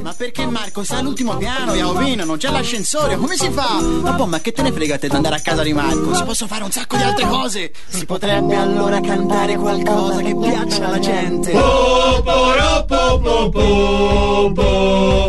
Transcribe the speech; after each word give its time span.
Ma 0.00 0.12
perché 0.16 0.46
Marco 0.46 0.82
sei 0.84 0.98
all'ultimo 0.98 1.36
piano 1.36 1.72
e 1.74 1.80
a 1.80 1.88
Ovino 1.88 2.24
non 2.24 2.36
c'è 2.36 2.50
l'ascensore? 2.50 3.16
Come 3.16 3.36
si 3.36 3.50
fa? 3.50 3.80
Ma 3.80 4.12
boh, 4.12 4.26
ma 4.26 4.40
che 4.40 4.52
te 4.52 4.62
ne 4.62 4.72
frega 4.72 4.98
te 4.98 5.08
di 5.08 5.14
andare 5.14 5.36
a 5.36 5.40
casa 5.40 5.62
di 5.62 5.72
Marco? 5.72 6.14
Si 6.14 6.24
possono 6.24 6.48
fare 6.50 6.64
un 6.64 6.70
sacco 6.70 6.96
di 6.96 7.02
altre 7.02 7.26
cose. 7.26 7.72
Si 7.88 8.04
potrebbe 8.04 8.54
allora 8.56 9.00
cantare 9.00 9.56
qualcosa 9.56 10.20
che 10.20 10.36
piaccia 10.36 10.86
alla 10.86 10.98
gente. 10.98 11.52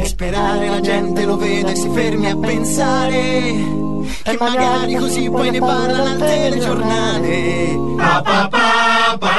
E 0.02 0.06
sperare 0.06 0.70
la 0.70 0.82
gente 0.82 1.26
lo 1.26 1.38
vede 1.38 1.72
e 1.72 1.76
si 1.76 1.90
fermi 1.94 2.30
a 2.30 2.36
pensare. 2.36 3.84
Che 4.24 4.38
magari 4.40 4.96
così 4.96 5.30
poi 5.30 5.52
ne 5.52 5.60
parlano 5.60 6.04
al 6.04 6.18
telegiornale. 6.18 7.78
Pa 7.98 8.22
pa 8.22 8.48
pa 8.50 9.18
pa 9.20 9.30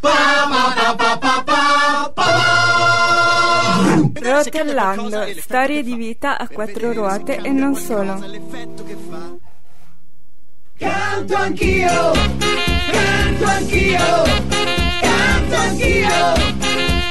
pa 0.00 0.10
pa 0.10 0.10
pa 0.48 0.72
pa 0.74 0.94
pa 0.96 1.05
Rotellando, 4.36 5.26
storie 5.38 5.82
di 5.82 5.94
vita 5.94 6.36
a 6.36 6.46
quattro 6.46 6.92
ruote 6.92 7.36
e 7.36 7.48
non 7.48 7.74
solo. 7.74 8.22
Canto 10.78 11.34
anch'io, 11.34 12.12
canto 12.92 13.44
anch'io, 13.46 14.24
canto 15.00 15.54
anch'io, 15.54 16.08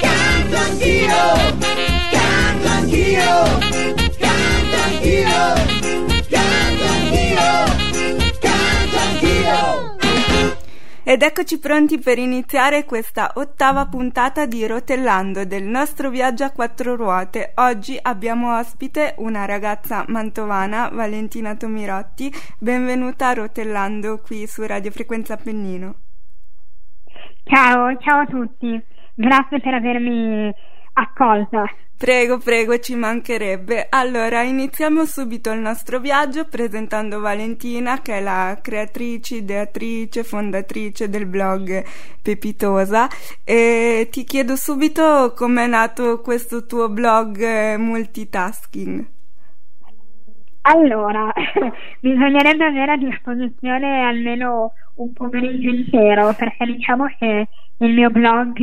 canto 0.01 0.55
anch'io, 0.55 1.57
canto 2.11 2.67
anch'io, 2.67 3.57
canto 4.19 4.75
anch'io, 4.85 5.53
canto 6.29 6.83
anch'io, 6.85 7.74
Ed 11.07 11.21
eccoci 11.21 11.59
pronti 11.59 11.99
per 11.99 12.17
iniziare 12.17 12.83
questa 12.83 13.33
ottava 13.35 13.85
puntata 13.85 14.47
di 14.47 14.65
Rotellando 14.65 15.45
del 15.45 15.61
nostro 15.61 16.09
viaggio 16.09 16.45
a 16.45 16.49
quattro 16.49 16.95
ruote. 16.95 17.51
Oggi 17.57 17.95
abbiamo 18.01 18.57
ospite 18.57 19.13
una 19.19 19.45
ragazza 19.45 20.03
mantovana, 20.07 20.89
Valentina 20.91 21.55
Tomirotti. 21.55 22.31
Benvenuta 22.57 23.27
a 23.27 23.33
Rotellando 23.33 24.17
qui 24.17 24.47
su 24.47 24.63
Radio 24.65 24.89
Frequenza 24.89 25.35
Appennino. 25.35 25.95
Ciao, 27.43 27.95
ciao 27.99 28.21
a 28.21 28.25
tutti. 28.25 28.83
Grazie 29.13 29.59
per 29.59 29.75
avermi 29.75 30.51
accolta. 30.95 31.65
Prego, 31.97 32.39
prego, 32.39 32.77
ci 32.79 32.93
mancherebbe. 32.93 33.87
Allora, 33.89 34.41
iniziamo 34.41 35.05
subito 35.05 35.51
il 35.51 35.59
nostro 35.59 35.99
viaggio 35.99 36.45
presentando 36.45 37.21
Valentina, 37.21 38.01
che 38.01 38.17
è 38.17 38.21
la 38.21 38.59
creatrice, 38.61 39.37
ideatrice, 39.37 40.23
fondatrice 40.25 41.09
del 41.09 41.25
blog 41.25 41.83
Pepitosa. 42.21 43.07
E 43.45 44.09
ti 44.11 44.25
chiedo 44.25 44.57
subito 44.57 45.33
com'è 45.37 45.67
nato 45.67 46.19
questo 46.19 46.65
tuo 46.65 46.89
blog 46.89 47.39
eh, 47.39 47.77
multitasking. 47.77 49.13
Allora, 50.63 51.31
bisognerebbe 52.01 52.65
avere 52.65 52.91
a 52.91 52.97
disposizione 52.97 54.01
almeno 54.01 54.73
un 54.95 55.13
pomeriggio 55.13 55.69
intero, 55.69 56.33
perché 56.33 56.65
diciamo 56.65 57.05
che 57.17 57.47
il 57.77 57.93
mio 57.93 58.09
blog 58.09 58.59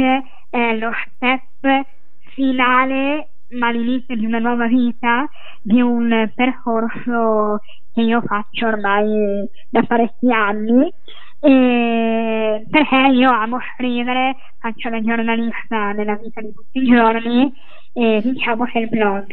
è 0.51 0.77
lo 0.77 0.91
step 1.07 1.87
finale, 2.35 3.31
ma 3.51 3.71
l'inizio 3.71 4.17
di 4.17 4.27
una 4.27 4.39
nuova 4.39 4.67
vita, 4.67 5.29
di 5.63 5.81
un 5.81 6.31
percorso 6.35 7.61
che 7.93 8.01
io 8.01 8.23
faccio 8.23 8.67
ormai 8.67 9.49
da 9.69 9.83
parecchi 9.83 10.33
anni. 10.33 10.93
E 11.45 12.65
perché 12.71 12.97
io 13.13 13.31
amo 13.31 13.59
scrivere, 13.75 14.37
faccio 14.59 14.89
la 14.91 15.01
giornalista 15.01 15.91
nella 15.91 16.15
vita 16.15 16.41
di 16.41 16.53
tutti 16.53 16.79
i 16.79 16.85
giorni 16.85 17.53
e 17.93 18.21
diciamo 18.23 18.65
che 18.65 18.79
il 18.79 18.89
blog 18.89 19.29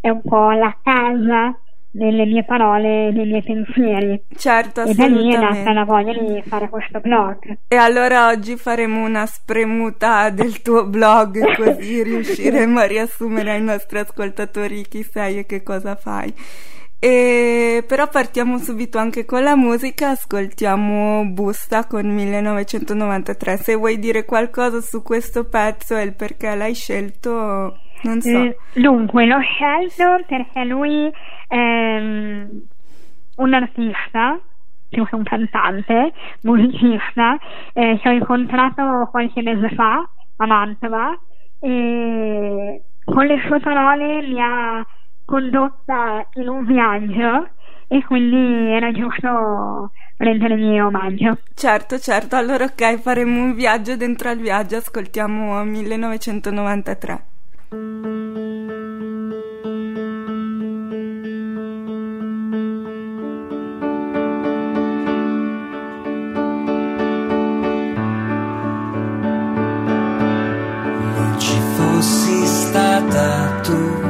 è 0.00 0.08
un 0.08 0.22
po' 0.22 0.50
la 0.52 0.74
casa 0.82 1.54
delle 1.90 2.24
mie 2.26 2.44
parole, 2.44 3.10
dei 3.12 3.26
miei 3.26 3.42
pensieri. 3.42 4.22
Certo, 4.36 4.84
E 4.84 4.94
da 4.94 5.06
lì 5.06 5.32
è 5.32 5.38
nata 5.38 5.72
la 5.72 5.84
voglia 5.84 6.12
di 6.12 6.42
fare 6.46 6.68
questo 6.68 7.00
blog. 7.00 7.58
E 7.68 7.76
allora 7.76 8.28
oggi 8.28 8.56
faremo 8.56 9.04
una 9.04 9.26
spremuta 9.26 10.30
del 10.30 10.62
tuo 10.62 10.86
blog 10.86 11.54
così 11.56 12.02
riusciremo 12.02 12.78
a 12.78 12.84
riassumere 12.84 13.52
ai 13.52 13.62
nostri 13.62 13.98
ascoltatori 13.98 14.82
chi 14.82 15.02
sei 15.02 15.38
e 15.38 15.46
che 15.46 15.62
cosa 15.62 15.94
fai. 15.96 16.32
E 17.00 17.84
però 17.86 18.08
partiamo 18.08 18.58
subito 18.58 18.98
anche 18.98 19.24
con 19.24 19.44
la 19.44 19.54
musica, 19.54 20.10
ascoltiamo 20.10 21.26
Busta 21.26 21.86
con 21.86 22.12
1993. 22.12 23.56
Se 23.56 23.76
vuoi 23.76 24.00
dire 24.00 24.24
qualcosa 24.24 24.80
su 24.80 25.02
questo 25.02 25.44
pezzo 25.44 25.96
e 25.96 26.02
il 26.02 26.14
perché 26.14 26.52
l'hai 26.56 26.74
scelto, 26.74 27.78
non 28.02 28.20
so. 28.20 28.28
Eh, 28.28 28.56
Dunque, 28.74 29.26
l'ho 29.26 29.40
scelto 29.40 30.24
perché 30.26 30.64
lui 30.64 31.10
è 31.46 32.00
mm, 32.00 32.44
un 33.36 33.54
artista, 33.54 34.38
più 34.88 35.06
che 35.06 35.14
un 35.14 35.22
cantante, 35.22 36.12
musicista, 36.42 37.38
eh, 37.72 37.98
che 38.00 38.08
ho 38.08 38.12
incontrato 38.12 39.08
qualche 39.10 39.42
mese 39.42 39.68
fa 39.70 40.08
a 40.36 40.46
Mantova 40.46 41.18
e 41.60 42.82
con 43.04 43.26
le 43.26 43.42
sue 43.46 43.58
parole 43.60 44.22
mi 44.22 44.40
ha 44.40 44.86
condotta 45.24 46.26
in 46.34 46.48
un 46.48 46.64
viaggio 46.64 47.48
e 47.88 48.04
quindi 48.04 48.70
era 48.70 48.92
giusto 48.92 49.90
rendergli 50.18 50.78
omaggio. 50.78 51.38
Certo, 51.54 51.98
certo, 51.98 52.36
allora 52.36 52.64
ok, 52.64 52.98
faremo 53.00 53.42
un 53.42 53.54
viaggio 53.54 53.96
dentro 53.96 54.28
al 54.28 54.38
viaggio, 54.38 54.76
ascoltiamo 54.76 55.64
1993. 55.64 57.24
Não 57.70 57.76
te 71.36 71.60
fosse 71.76 72.44
estatuto. 72.44 73.98
Tá 74.02 74.07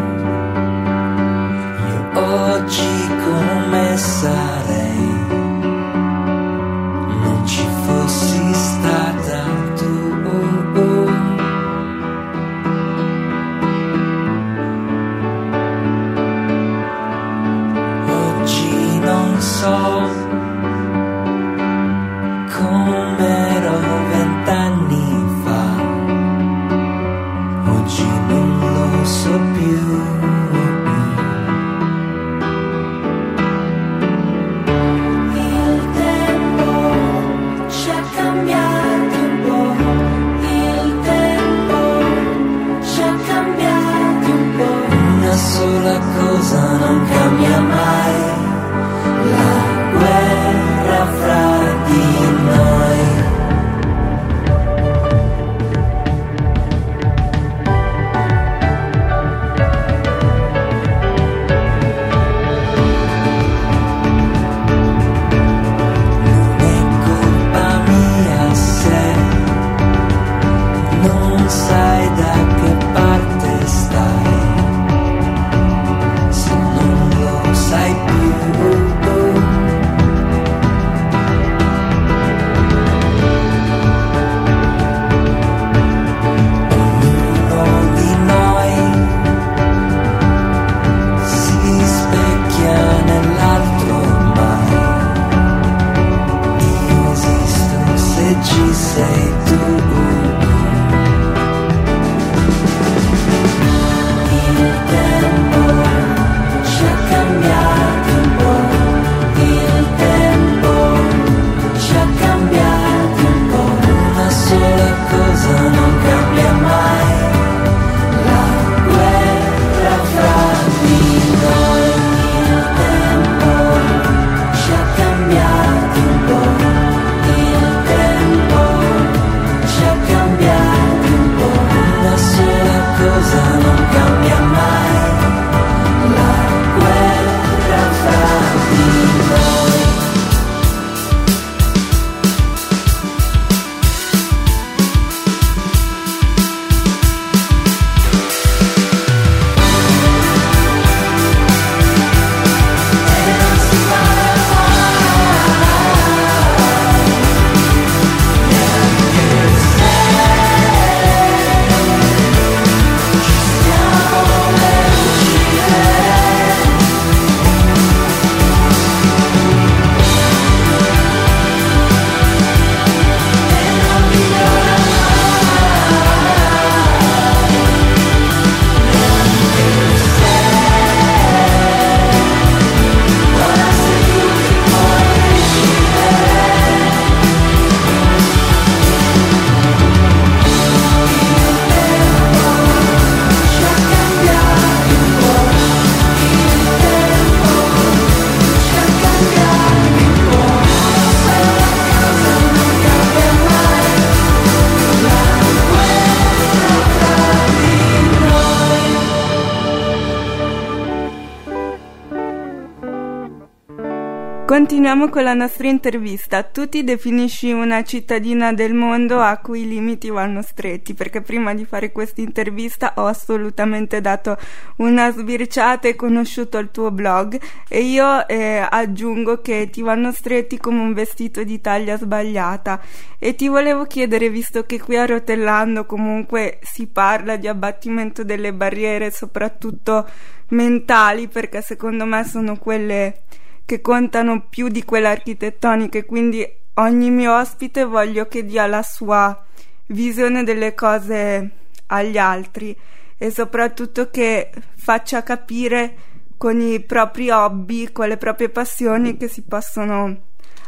Continuiamo 214.58 215.08
con 215.08 215.22
la 215.22 215.34
nostra 215.34 215.68
intervista. 215.68 216.42
Tu 216.42 216.68
ti 216.68 216.82
definisci 216.82 217.52
una 217.52 217.84
cittadina 217.84 218.52
del 218.52 218.74
mondo 218.74 219.20
a 219.20 219.36
cui 219.36 219.60
i 219.60 219.68
limiti 219.68 220.10
vanno 220.10 220.42
stretti, 220.42 220.94
perché 220.94 221.20
prima 221.20 221.54
di 221.54 221.64
fare 221.64 221.92
questa 221.92 222.22
intervista 222.22 222.94
ho 222.96 223.06
assolutamente 223.06 224.00
dato 224.00 224.36
una 224.78 225.12
sbirciata 225.12 225.86
e 225.86 225.94
conosciuto 225.94 226.58
il 226.58 226.72
tuo 226.72 226.90
blog 226.90 227.40
e 227.68 227.82
io 227.82 228.26
eh, 228.26 228.66
aggiungo 228.68 229.40
che 229.40 229.70
ti 229.70 229.80
vanno 229.80 230.10
stretti 230.10 230.58
come 230.58 230.80
un 230.80 230.92
vestito 230.92 231.44
di 231.44 231.60
taglia 231.60 231.96
sbagliata 231.96 232.80
e 233.20 233.36
ti 233.36 233.46
volevo 233.46 233.84
chiedere, 233.84 234.28
visto 234.28 234.64
che 234.64 234.80
qui 234.80 234.96
a 234.96 235.06
Rotellando 235.06 235.86
comunque 235.86 236.58
si 236.62 236.88
parla 236.88 237.36
di 237.36 237.46
abbattimento 237.46 238.24
delle 238.24 238.52
barriere, 238.52 239.12
soprattutto 239.12 240.04
mentali, 240.48 241.28
perché 241.28 241.62
secondo 241.62 242.04
me 242.04 242.24
sono 242.24 242.56
quelle 242.58 243.20
che 243.68 243.82
contano 243.82 244.46
più 244.48 244.68
di 244.68 244.82
quelle 244.82 245.08
architettoniche, 245.08 246.06
quindi 246.06 246.42
ogni 246.76 247.10
mio 247.10 247.36
ospite 247.36 247.84
voglio 247.84 248.26
che 248.26 248.42
dia 248.46 248.66
la 248.66 248.82
sua 248.82 249.44
visione 249.88 250.42
delle 250.42 250.72
cose 250.72 251.50
agli 251.88 252.16
altri 252.16 252.74
e 253.18 253.30
soprattutto 253.30 254.08
che 254.08 254.50
faccia 254.74 255.22
capire 255.22 255.96
con 256.38 256.58
i 256.62 256.80
propri 256.80 257.28
hobby, 257.28 257.92
con 257.92 258.08
le 258.08 258.16
proprie 258.16 258.48
passioni 258.48 259.18
che 259.18 259.28
si 259.28 259.42
possono 259.42 260.16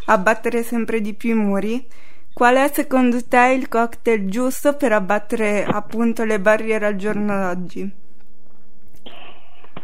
abbattere 0.05 0.63
sempre 0.63 1.01
di 1.01 1.15
più 1.15 1.31
i 1.31 1.35
muri. 1.35 1.89
Qual 2.35 2.57
è 2.57 2.71
secondo 2.71 3.27
te 3.27 3.57
il 3.57 3.69
cocktail 3.69 4.29
giusto 4.29 4.77
per 4.77 4.93
abbattere 4.93 5.65
appunto 5.65 6.25
le 6.25 6.39
barriere 6.39 6.85
al 6.85 6.97
giorno 6.97 7.35
d'oggi? 7.35 8.10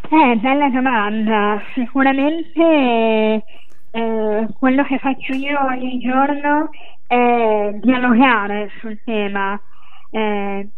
Eh, 0.03 0.37
bella 0.37 0.69
domanda. 0.69 1.61
Sicuramente 1.75 3.45
eh, 3.91 4.47
quello 4.59 4.85
che 4.85 4.99
faccio 4.99 5.33
io 5.33 5.59
ogni 5.65 5.99
giorno 5.99 6.71
è 7.07 7.77
dialogare 7.83 8.71
sul 8.79 9.01
tema, 9.05 9.61
eh, 10.11 10.69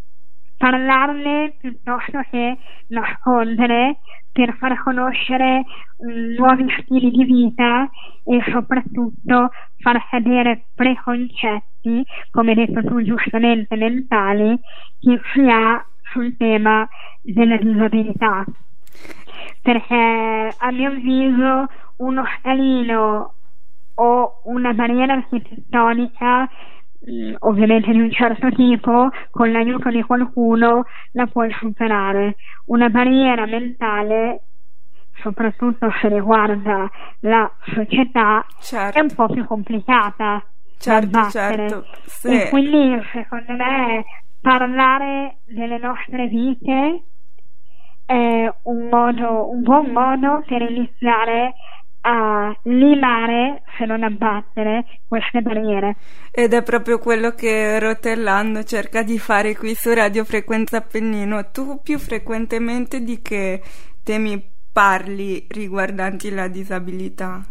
parlarne 0.57 1.53
piuttosto 1.59 2.21
che 2.31 2.57
nascondere 2.87 3.97
per 4.31 4.55
far 4.57 4.81
conoscere 4.83 5.63
mh, 5.97 6.35
nuovi 6.37 6.65
stili 6.81 7.11
di 7.11 7.23
vita 7.25 7.89
e 8.23 8.41
soprattutto 8.51 9.51
far 9.79 10.07
cadere 10.09 10.65
preconcetti, 10.73 12.03
come 12.31 12.55
detto 12.55 12.83
tu 12.83 13.01
giustamente, 13.03 13.75
mentali, 13.75 14.59
che 14.99 15.19
si 15.33 15.47
ha 15.47 15.85
sul 16.11 16.35
tema 16.35 16.87
della 17.21 17.57
disabilità 17.57 18.43
perché 19.61 20.53
a 20.57 20.71
mio 20.71 20.89
avviso 20.89 21.67
uno 21.97 22.23
scalino 22.39 23.33
o 23.95 24.41
una 24.45 24.73
barriera 24.73 25.13
architettonica 25.13 26.41
mh, 26.99 27.35
ovviamente 27.39 27.91
di 27.91 27.99
un 27.99 28.11
certo 28.11 28.49
tipo 28.51 29.09
con 29.31 29.51
l'aiuto 29.51 29.89
di 29.89 30.01
qualcuno 30.03 30.85
la 31.13 31.27
puoi 31.27 31.51
superare 31.59 32.35
una 32.65 32.89
barriera 32.89 33.45
mentale 33.45 34.41
soprattutto 35.21 35.91
se 35.99 36.07
riguarda 36.07 36.89
la 37.21 37.51
società 37.73 38.45
Certo. 38.61 38.97
è 38.97 39.01
un 39.01 39.13
po' 39.13 39.27
più 39.27 39.45
complicata 39.45 40.43
Certo, 40.77 41.29
certo, 41.29 41.85
sì. 42.05 42.27
e 42.29 42.47
quindi 42.49 42.97
secondo 43.11 43.51
me 43.51 44.05
parlare 44.39 45.39
delle 45.45 45.77
nostre 45.77 46.27
vite 46.27 47.03
è 48.09 48.51
un 48.63 48.87
modo, 48.89 49.51
un 49.51 49.61
buon 49.61 49.91
modo 49.91 50.43
per 50.47 50.63
iniziare 50.63 51.53
a 52.01 52.51
limare, 52.63 53.61
se 53.77 53.85
non 53.85 54.01
abbattere, 54.01 54.83
queste 55.07 55.41
barriere. 55.41 55.95
Ed 56.31 56.53
è 56.53 56.63
proprio 56.63 56.97
quello 56.97 57.29
che 57.31 57.77
Rotellando 57.77 58.63
cerca 58.63 59.03
di 59.03 59.19
fare 59.19 59.55
qui 59.55 59.75
su 59.75 59.93
Radio 59.93 60.23
Frequenza 60.23 60.77
Appennino. 60.77 61.51
Tu 61.51 61.81
più 61.83 61.99
frequentemente 61.99 63.01
di 63.01 63.21
che 63.21 63.61
temi 64.03 64.43
parli 64.73 65.45
riguardanti 65.47 66.31
la 66.31 66.47
disabilità? 66.47 67.41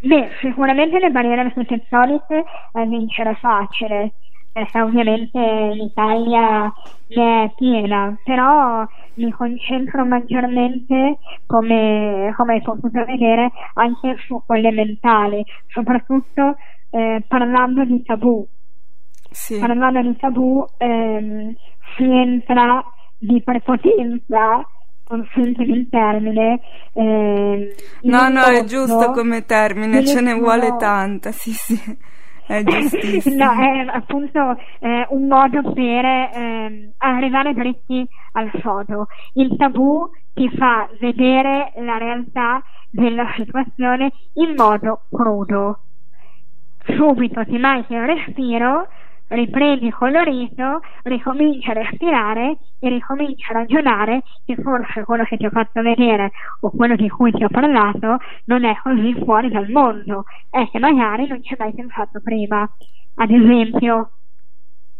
Beh, 0.00 0.30
sicuramente 0.40 1.00
le 1.00 1.10
barriere 1.10 1.40
architettoniche 1.40 2.44
è 2.72 2.84
vincere 2.84 3.34
facile, 3.40 4.12
perché 4.52 4.80
ovviamente 4.80 5.38
l'Italia 5.74 6.72
ne 7.08 7.44
è 7.44 7.52
piena, 7.54 8.16
però 8.24 8.86
mi 9.14 9.30
concentro 9.32 10.04
maggiormente, 10.04 11.18
come, 11.46 12.32
come 12.36 12.54
hai 12.54 12.62
potuto 12.62 13.04
vedere, 13.04 13.50
anche 13.74 14.16
su 14.26 14.42
quelle 14.44 14.70
mentali, 14.70 15.44
soprattutto 15.68 16.56
eh, 16.90 17.22
parlando 17.26 17.84
di 17.84 18.02
tabù. 18.02 18.46
Sì. 19.30 19.58
Parlando 19.58 20.00
di 20.00 20.16
tabù 20.16 20.64
ehm, 20.78 21.54
si 21.96 22.04
entra 22.04 22.82
di 23.18 23.42
prepotenza, 23.42 24.66
consentimi 25.04 25.72
il 25.72 25.88
termine. 25.88 26.60
ehm, 26.92 27.68
No, 28.02 28.28
no, 28.28 28.42
è 28.44 28.64
giusto 28.64 29.10
come 29.12 29.44
termine, 29.44 30.04
ce 30.04 30.20
ne 30.20 30.34
vuole 30.34 30.76
tanta, 30.76 31.32
sì, 31.32 31.50
sì, 31.52 31.74
è 32.48 32.62
giustissimo. 32.64 33.44
no, 33.44 33.52
è 33.52 33.86
appunto 33.88 34.58
eh, 34.80 35.06
un 35.10 35.26
modo 35.26 35.62
per 35.72 36.04
ehm, 36.04 36.92
arrivare 36.96 37.52
dritti 37.52 38.06
al 38.32 38.50
sodo. 38.62 39.06
Il 39.34 39.54
tabù 39.56 40.08
ti 40.32 40.48
fa 40.56 40.88
vedere 40.98 41.72
la 41.76 41.98
realtà 41.98 42.62
della 42.90 43.30
situazione 43.36 44.10
in 44.34 44.54
modo 44.56 45.02
crudo. 45.10 45.80
Subito 46.84 47.44
ti 47.44 47.58
manchi 47.58 47.92
il 47.92 48.06
respiro, 48.06 48.88
riprendi 49.28 49.90
colorito, 49.90 50.80
ricominci 51.02 51.70
a 51.70 51.74
respirare 51.74 52.56
e 52.78 52.88
ricominci 52.88 53.44
a 53.50 53.54
ragionare 53.54 54.22
che 54.44 54.56
forse 54.56 55.04
quello 55.04 55.24
che 55.24 55.36
ti 55.36 55.46
ho 55.46 55.50
fatto 55.50 55.82
vedere 55.82 56.32
o 56.60 56.70
quello 56.70 56.96
di 56.96 57.08
cui 57.08 57.32
ti 57.32 57.44
ho 57.44 57.48
parlato 57.48 58.18
non 58.44 58.64
è 58.64 58.76
così 58.82 59.14
fuori 59.24 59.50
dal 59.50 59.68
mondo, 59.68 60.24
è 60.50 60.68
che 60.70 60.78
magari 60.78 61.26
non 61.26 61.42
ci 61.42 61.52
hai 61.52 61.58
mai 61.58 61.74
pensato 61.74 62.20
prima. 62.20 62.68
Ad 63.16 63.30
esempio, 63.30 64.10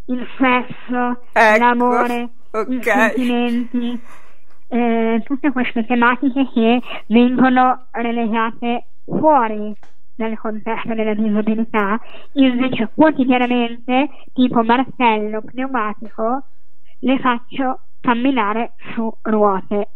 il 0.06 0.26
sesso, 0.36 1.22
Ecco, 1.32 1.58
l'amore, 1.58 2.28
i 2.68 2.76
ok. 2.76 2.82
sentimenti, 2.82 4.00
eh, 4.68 5.22
tutte 5.24 5.52
queste 5.52 5.86
tematiche 5.86 6.48
che 6.52 6.82
vengono 7.06 7.86
relegate 7.92 8.84
fuori 9.04 9.74
dal 10.18 10.36
contesto 10.36 10.94
della 10.94 11.14
disabilità, 11.14 12.00
invece 12.32 12.90
quotidianamente, 12.92 14.08
tipo 14.32 14.64
martello 14.64 15.42
pneumatico, 15.42 16.42
le 16.98 17.18
faccio 17.20 17.80
camminare 18.00 18.72
su 18.94 19.14
ruote. 19.22 19.88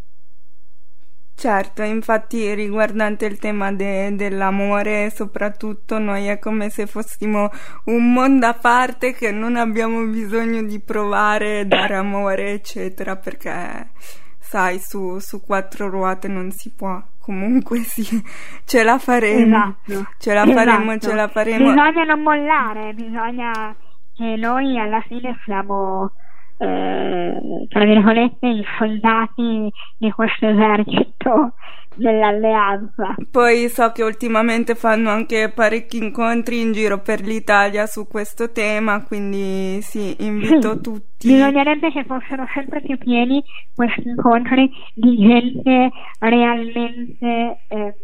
Certo, 1.34 1.82
infatti 1.82 2.54
riguardante 2.54 3.26
il 3.26 3.38
tema 3.38 3.72
de- 3.72 4.14
dell'amore, 4.14 5.10
soprattutto 5.10 5.98
noi 5.98 6.26
è 6.26 6.38
come 6.38 6.70
se 6.70 6.86
fossimo 6.86 7.50
un 7.86 8.12
mondo 8.12 8.46
a 8.46 8.54
parte 8.54 9.12
che 9.12 9.32
non 9.32 9.56
abbiamo 9.56 10.04
bisogno 10.06 10.62
di 10.62 10.78
provare, 10.78 11.66
dare 11.66 11.96
amore, 11.96 12.52
eccetera, 12.52 13.16
perché 13.16 13.90
sai, 14.38 14.78
su, 14.78 15.18
su 15.18 15.40
quattro 15.40 15.88
ruote 15.88 16.28
non 16.28 16.52
si 16.52 16.70
può. 16.72 17.02
Comunque 17.22 17.78
sì, 17.86 18.02
ce 18.64 18.82
la 18.82 18.98
faremo. 18.98 19.76
Esatto. 19.86 20.10
Ce 20.18 20.34
la 20.34 20.44
faremo, 20.44 20.90
Esatto. 20.92 21.08
ce 21.08 21.14
la 21.14 21.28
faremo. 21.28 21.70
Bisogna 21.72 22.04
non 22.04 22.20
mollare, 22.22 22.92
bisogna 22.94 23.74
che 24.14 24.36
noi 24.36 24.78
alla 24.78 25.00
fine 25.02 25.38
siamo, 25.44 26.10
eh, 26.58 27.66
tra 27.68 27.84
virgolette, 27.84 28.46
i 28.46 28.64
soldati 28.78 29.70
di 29.98 30.10
questo 30.10 30.46
esercito 30.46 31.54
dell'alleanza. 31.94 33.14
Poi 33.30 33.68
so 33.68 33.92
che 33.92 34.02
ultimamente 34.02 34.74
fanno 34.74 35.10
anche 35.10 35.50
parecchi 35.54 35.98
incontri 35.98 36.60
in 36.60 36.72
giro 36.72 37.00
per 37.00 37.20
l'Italia 37.20 37.86
su 37.86 38.06
questo 38.06 38.50
tema, 38.50 39.04
quindi 39.04 39.80
sì, 39.82 40.16
invito 40.20 40.72
Sì, 40.72 40.80
tutti. 40.80 41.28
Bisognerebbe 41.28 41.90
che 41.92 42.04
fossero 42.04 42.46
sempre 42.54 42.80
più 42.80 42.96
pieni 42.98 43.42
questi 43.74 44.08
incontri 44.08 44.70
di 44.94 45.16
gente 45.16 45.90
realmente 46.18 47.58
eh, 47.68 47.94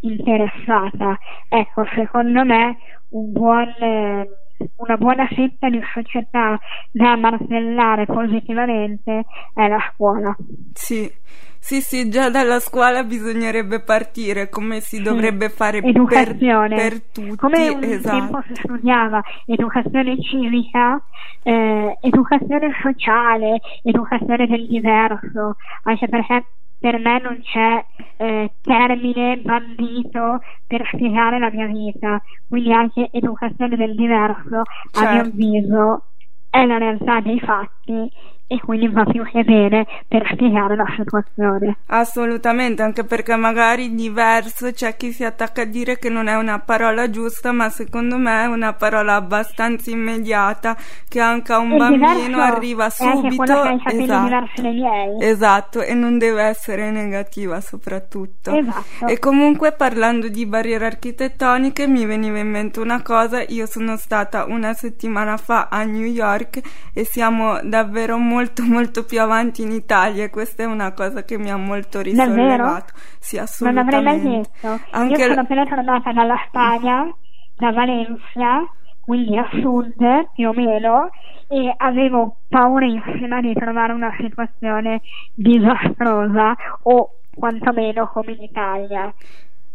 interessata. 0.00 1.18
Ecco, 1.48 1.86
secondo 1.94 2.44
me 2.44 2.76
un 3.10 3.32
buon, 3.32 3.68
eh, 3.80 4.28
una 4.76 4.96
buona 4.96 5.26
fetta 5.26 5.68
di 5.68 5.80
società 5.92 6.58
da 6.90 7.16
martellare 7.16 8.06
positivamente 8.06 9.24
è 9.54 9.68
la 9.68 9.78
scuola. 9.92 10.36
Sì, 10.72 11.10
sì, 11.58 11.80
sì, 11.80 12.10
già 12.10 12.28
dalla 12.28 12.60
scuola 12.60 13.04
bisognerebbe 13.04 13.80
partire, 13.80 14.50
come 14.50 14.80
si 14.80 15.00
dovrebbe 15.00 15.48
fare 15.48 15.80
per, 15.80 15.88
educazione. 15.88 16.76
per 16.76 17.02
tutti. 17.04 17.36
Come 17.36 17.68
un 17.70 17.82
esatto. 17.82 18.18
tempo 18.18 18.42
si 18.46 18.54
studiava 18.54 19.22
educazione 19.46 20.20
civica, 20.20 21.02
eh, 21.42 21.96
educazione 22.02 22.70
sociale, 22.82 23.60
educazione 23.82 24.46
del 24.46 24.66
diverso, 24.66 25.56
anche 25.84 26.06
perché 26.06 26.44
per 26.84 26.98
me 26.98 27.18
non 27.18 27.40
c'è 27.40 27.82
eh, 28.18 28.50
termine 28.60 29.38
bandito 29.38 30.42
per 30.66 30.86
spiegare 30.92 31.38
la 31.38 31.50
mia 31.50 31.64
vita, 31.64 32.20
quindi 32.46 32.74
anche 32.74 33.08
educazione 33.10 33.74
del 33.74 33.94
diverso, 33.94 34.56
a 34.58 35.00
mio 35.00 35.22
Certo. 35.22 35.28
avviso, 35.28 36.02
è 36.50 36.66
la 36.66 36.76
realtà 36.76 37.20
dei 37.20 37.40
fatti 37.40 38.10
e 38.54 38.60
quindi 38.60 38.88
va 38.88 39.04
più 39.04 39.24
che 39.24 39.42
bene 39.42 39.84
per 40.06 40.28
spiegare 40.32 40.76
la 40.76 40.86
situazione. 40.96 41.76
Assolutamente, 41.86 42.82
anche 42.82 43.02
perché 43.04 43.34
magari 43.34 43.94
diverso 43.94 44.70
c'è 44.70 44.96
chi 44.96 45.10
si 45.12 45.24
attacca 45.24 45.62
a 45.62 45.64
dire 45.64 45.98
che 45.98 46.08
non 46.08 46.28
è 46.28 46.36
una 46.36 46.60
parola 46.60 47.10
giusta, 47.10 47.50
ma 47.50 47.68
secondo 47.68 48.16
me 48.16 48.44
è 48.44 48.46
una 48.46 48.72
parola 48.72 49.16
abbastanza 49.16 49.90
immediata 49.90 50.76
che 51.08 51.18
anche 51.20 51.52
a 51.52 51.58
un 51.58 51.72
Il 51.72 51.78
bambino 51.78 52.40
arriva 52.40 52.84
anche 52.84 53.30
subito. 53.30 53.64
esatto. 53.86 55.20
Esatto, 55.20 55.82
e 55.82 55.94
non 55.94 56.18
deve 56.18 56.42
essere 56.42 56.90
negativa 56.90 57.60
soprattutto. 57.60 58.56
Esatto. 58.56 59.06
E 59.06 59.18
comunque 59.18 59.72
parlando 59.72 60.28
di 60.28 60.46
barriere 60.46 60.86
architettoniche 60.86 61.88
mi 61.88 62.06
veniva 62.06 62.38
in 62.38 62.50
mente 62.50 62.78
una 62.78 63.02
cosa, 63.02 63.42
io 63.42 63.66
sono 63.66 63.96
stata 63.96 64.44
una 64.46 64.74
settimana 64.74 65.36
fa 65.36 65.66
a 65.70 65.82
New 65.82 66.04
York 66.04 66.60
e 66.92 67.04
siamo 67.04 67.58
davvero 67.62 68.16
molto 68.16 68.42
molto 68.62 69.04
più 69.04 69.20
avanti 69.20 69.62
in 69.62 69.70
Italia 69.72 70.24
e 70.24 70.30
questa 70.30 70.62
è 70.62 70.66
una 70.66 70.92
cosa 70.92 71.24
che 71.24 71.38
mi 71.38 71.50
ha 71.50 71.56
molto 71.56 72.00
risollevato. 72.00 72.92
Sì, 73.18 73.40
Non 73.60 73.74
l'avrei 73.74 74.02
mai 74.02 74.20
detto. 74.20 74.80
Anche 74.90 75.20
Io 75.20 75.28
sono 75.28 75.40
appena 75.40 75.64
tornata 75.64 76.12
dalla 76.12 76.36
Spagna, 76.48 77.14
da 77.56 77.70
Valencia, 77.72 78.62
quindi 79.00 79.36
a 79.36 79.48
sud 79.60 79.94
più 80.34 80.48
o 80.48 80.52
meno, 80.52 81.10
e 81.48 81.72
avevo 81.76 82.38
paurissima 82.48 83.40
di 83.40 83.52
trovare 83.54 83.92
una 83.92 84.14
situazione 84.18 85.00
disastrosa 85.34 86.54
o 86.84 87.10
quantomeno 87.34 88.08
come 88.08 88.32
in 88.32 88.42
Italia. 88.42 89.12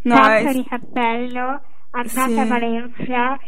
No, 0.03 0.15
Tanto 0.15 0.49
è- 0.49 0.53
di 0.53 0.65
cappello, 0.65 1.61
andate 1.91 2.31
Sì. 2.31 2.39
a 2.39 2.45
Valencia, 2.45 3.39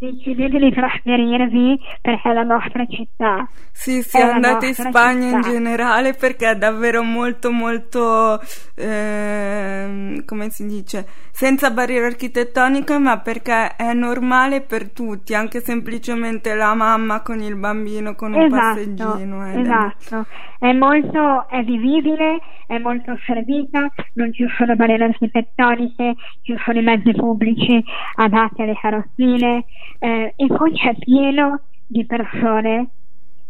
decidete 0.00 0.58
di 0.58 0.72
trasferirvi 0.72 1.78
perché 2.00 2.30
è 2.30 2.32
la 2.32 2.42
nostra 2.42 2.84
città. 2.86 3.46
Sì, 3.70 4.02
sì, 4.02 4.16
andate 4.18 4.68
in 4.68 4.74
Spagna 4.74 5.28
in 5.28 5.42
città. 5.42 5.50
generale 5.50 6.14
perché 6.14 6.50
è 6.50 6.56
davvero 6.56 7.02
molto, 7.02 7.50
molto, 7.52 8.40
ehm, 8.76 10.24
come 10.24 10.48
si 10.50 10.66
dice, 10.66 11.06
senza 11.30 11.70
barriera 11.70 12.06
architettonica, 12.06 12.98
ma 12.98 13.18
perché 13.20 13.76
è 13.76 13.92
normale 13.92 14.62
per 14.62 14.90
tutti, 14.90 15.34
anche 15.34 15.60
semplicemente 15.60 16.54
la 16.54 16.74
mamma 16.74 17.20
con 17.22 17.40
il 17.40 17.56
bambino 17.56 18.14
con 18.14 18.32
un 18.32 18.40
Esatto, 18.42 18.56
passeggino. 18.56 19.46
eh, 19.46 19.60
esatto. 19.60 20.26
È 20.58 20.72
molto, 20.72 21.48
è 21.48 21.62
visibile, 21.62 22.38
è 22.66 22.78
molto 22.78 23.16
servita, 23.26 23.88
non 24.14 24.32
ci 24.32 24.46
sono 24.58 24.76
barriere 24.76 25.04
architettoniche, 25.04 26.14
ci 26.42 26.54
sono 26.64 26.78
i 26.78 26.82
mezzi 26.82 27.12
pubblici 27.12 27.82
adatti 28.16 28.62
alle 28.62 28.76
carrozzine 28.80 29.64
eh, 30.00 30.32
e 30.34 30.46
poi 30.46 30.72
c'è 30.72 30.94
pieno 30.98 31.60
di 31.86 32.06
persone 32.06 32.88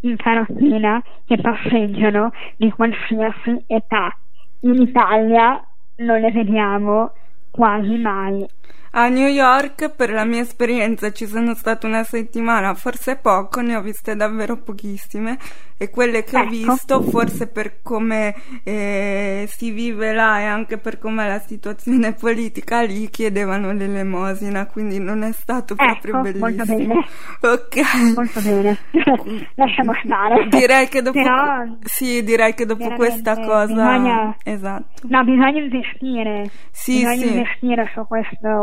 in 0.00 0.16
carrozzina 0.16 1.02
che 1.24 1.38
passeggiano 1.40 2.32
di 2.56 2.70
qualsiasi 2.70 3.64
età. 3.66 4.14
In 4.60 4.82
Italia 4.82 5.64
non 5.96 6.20
le 6.20 6.30
vediamo 6.32 7.12
quasi 7.50 7.96
mai. 7.96 8.46
A 8.92 9.08
New 9.08 9.28
York, 9.28 9.90
per 9.94 10.10
la 10.10 10.24
mia 10.24 10.40
esperienza, 10.40 11.12
ci 11.12 11.26
sono 11.26 11.54
stata 11.54 11.86
una 11.86 12.02
settimana, 12.02 12.74
forse 12.74 13.16
poco, 13.16 13.60
ne 13.60 13.76
ho 13.76 13.82
viste 13.82 14.16
davvero 14.16 14.56
pochissime 14.56 15.38
e 15.76 15.88
quelle 15.90 16.24
che 16.24 16.36
ho 16.36 16.40
Ecco. 16.40 16.50
visto, 16.50 17.00
forse 17.02 17.46
per 17.46 17.80
come 17.82 18.34
eh, 18.64 19.46
si 19.48 19.70
vive 19.70 20.12
là 20.12 20.40
e 20.40 20.44
anche 20.44 20.76
per 20.76 20.98
com'è 20.98 21.26
la 21.28 21.38
situazione 21.38 22.12
politica 22.18 22.82
lì, 22.82 23.08
chiedevano 23.10 23.72
l'elemosina, 23.72 24.66
quindi 24.66 24.98
non 24.98 25.22
è 25.22 25.32
stato 25.32 25.74
proprio 25.76 26.18
Ecco, 26.18 26.38
molto 26.38 26.64
bellissimo. 26.64 26.76
bene. 26.76 27.06
Ok. 27.52 28.14
Molto 28.16 28.40
bene. 28.40 28.78
Lasciamo 29.54 29.92
stare. 30.04 30.48
Direi 30.48 30.88
che 30.88 31.00
dopo, 31.00 31.18
Però, 31.22 31.62
sì, 31.84 32.24
direi 32.24 32.54
che 32.54 32.66
dopo 32.66 32.88
questa 32.94 33.36
cosa, 33.36 33.66
bisogna- 33.66 34.36
esatto. 34.42 35.06
No, 35.08 35.22
bisogna 35.24 35.60
investire. 35.60 36.50
Sì, 36.72 36.96
bisogna 36.96 37.14
sì. 37.14 37.28
investire 37.28 37.90
su 37.94 38.04
questo 38.06 38.59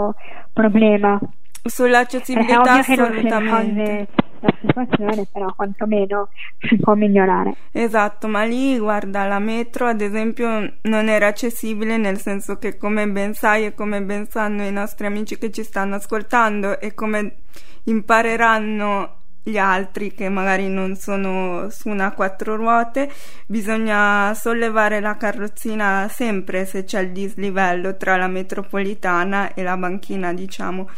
problema. 0.54 1.20
È 1.62 1.70
Sull'accessibilità 1.70 2.62
ovvio 2.62 2.84
che 2.84 2.96
non 2.96 3.12
si 3.12 3.28
assolutamente. 3.28 4.08
la 4.40 4.54
situazione, 4.62 5.28
però 5.32 5.54
quantomeno 5.56 6.30
si 6.60 6.78
può 6.78 6.94
migliorare. 6.94 7.56
Esatto, 7.72 8.28
ma 8.28 8.44
lì 8.44 8.78
guarda, 8.78 9.26
la 9.26 9.40
metro 9.40 9.88
ad 9.88 10.02
esempio 10.02 10.74
non 10.82 11.10
era 11.10 11.28
accessibile 11.28 11.98
nel 11.98 12.20
senso 12.20 12.58
che 12.58 12.78
come 12.78 13.08
ben 13.08 13.34
sai 13.34 13.66
e 13.66 13.74
come 13.74 14.02
ben 14.02 14.28
sanno 14.28 14.64
i 14.64 14.72
nostri 14.72 15.08
amici 15.08 15.38
che 15.38 15.52
ci 15.52 15.64
stanno 15.64 15.96
ascoltando 15.96 16.80
e 16.80 16.94
come 16.94 17.38
impareranno 17.86 19.17
gli 19.48 19.58
altri 19.58 20.14
che 20.14 20.28
magari 20.28 20.68
non 20.68 20.96
sono 20.96 21.70
su 21.70 21.90
una 21.90 22.12
quattro 22.12 22.56
ruote, 22.56 23.10
bisogna 23.46 24.34
sollevare 24.34 25.00
la 25.00 25.16
carrozzina 25.16 26.08
sempre 26.10 26.66
se 26.66 26.84
c'è 26.84 27.00
il 27.00 27.12
dislivello 27.12 27.96
tra 27.96 28.18
la 28.18 28.28
metropolitana 28.28 29.54
e 29.54 29.64
la 29.64 29.78
banchina, 29.78 30.34
diciamo. 30.34 30.90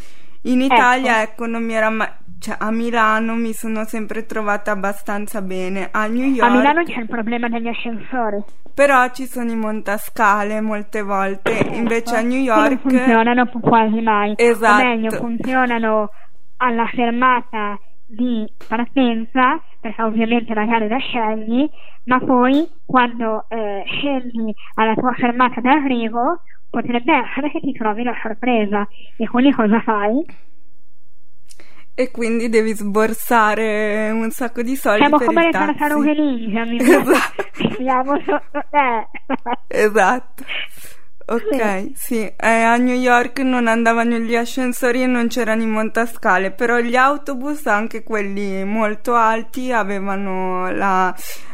In 0.44 0.62
Italia, 0.62 1.22
ecco, 1.22 1.46
non 1.46 1.64
mi 1.64 1.74
era 1.74 1.90
mai... 1.90 2.08
Cioè, 2.40 2.56
a 2.58 2.72
Milano 2.72 3.36
mi 3.36 3.52
sono 3.52 3.84
sempre 3.84 4.26
trovata 4.26 4.72
abbastanza 4.72 5.42
bene. 5.42 5.90
A 5.92 6.08
New 6.08 6.26
York... 6.26 6.50
A 6.50 6.56
Milano 6.56 6.84
c'è 6.84 7.02
il 7.02 7.08
problema 7.08 7.50
degli 7.50 7.68
ascensori. 7.68 8.42
Però 8.74 9.10
ci 9.10 9.26
sono 9.26 9.52
i 9.52 9.56
montascale 9.58 10.62
molte 10.62 11.02
volte, 11.02 11.52
invece 11.74 12.16
a 12.16 12.22
New 12.22 12.42
Che 12.42 12.50
non 12.50 12.62
York... 12.62 12.80
funzionano 12.80 13.50
quasi 13.60 14.00
mai. 14.00 14.34
Esatto. 14.38 14.82
O 14.82 14.86
meglio, 14.86 15.12
funzionano 15.12 16.10
alla 16.56 16.86
fermata 16.96 17.78
di 18.10 18.52
partenza, 18.68 19.62
perché 19.80 20.02
ovviamente 20.02 20.54
magari 20.56 20.88
la 20.88 20.98
scegli, 20.98 21.70
ma 22.06 22.20
poi 22.20 22.68
quando 22.86 23.46
eh, 23.50 23.84
scendi 23.86 24.54
alla 24.76 24.96
tua 24.96 25.14
fermata 25.14 25.62
d'arrivo 25.62 26.42
potrebbe 26.70 27.14
essere 27.14 27.52
che 27.52 27.60
ti 27.60 27.72
trovi 27.74 28.04
la 28.04 28.16
sorpresa 28.22 28.88
e 29.18 29.28
quindi 29.28 29.52
cosa 29.52 29.80
fai? 29.82 30.26
E 31.94 32.12
quindi 32.12 32.50
devi 32.50 32.74
sborsare 32.74 34.10
un 34.12 34.32
sacco 34.32 34.62
di 34.62 34.76
soldi 34.76 35.02
Siamo 35.02 35.18
per 35.18 35.28
come 35.28 35.44
le 35.44 35.52
tartarughe 35.52 36.14
ninja, 36.14 36.66
mi 36.66 36.78
Esatto. 36.80 38.22
Sotto 38.26 38.64
te. 38.70 39.08
Esatto. 39.68 40.44
Ok, 41.32 41.92
sì, 41.94 42.22
eh, 42.22 42.36
a 42.48 42.76
New 42.78 42.96
York 42.96 43.38
non 43.42 43.68
andavano 43.68 44.18
gli 44.18 44.36
ascensori 44.36 45.04
e 45.04 45.06
non 45.06 45.28
c'erano 45.28 45.62
i 45.62 45.68
montascale, 45.68 46.50
però 46.50 46.80
gli 46.80 46.96
autobus, 46.96 47.68
anche 47.68 48.02
quelli 48.02 48.64
molto 48.64 49.14
alti, 49.14 49.72
avevano 49.72 50.72
la, 50.72 51.14